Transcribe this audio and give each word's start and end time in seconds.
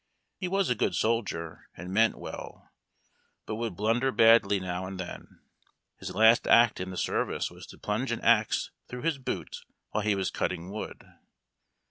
He 0.39 0.47
was 0.47 0.67
a 0.67 0.73
good 0.73 0.95
soldier 0.95 1.69
and 1.77 1.93
meant 1.93 2.17
well, 2.17 2.71
but 3.45 3.53
would 3.57 3.75
blun 3.75 3.99
der 3.99 4.09
badly 4.09 4.59
now 4.59 4.87
and 4.87 4.99
then. 4.99 5.41
His 5.99 6.15
last 6.15 6.47
act 6.47 6.79
in 6.79 6.89
the 6.89 6.97
service 6.97 7.51
was 7.51 7.67
to 7.67 7.77
plunge 7.77 8.11
an 8.11 8.19
axe 8.21 8.71
tln 8.89 8.97
ough 8.97 9.03
his 9.03 9.19
boot 9.19 9.57
while 9.91 10.03
he 10.03 10.15
was 10.15 10.31
cutting 10.31 10.71
wood. 10.71 11.05